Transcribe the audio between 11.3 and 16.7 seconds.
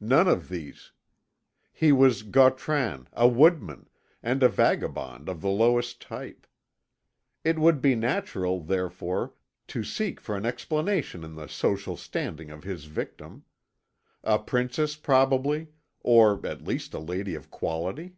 the social standing of his victim. A princess, probably, or at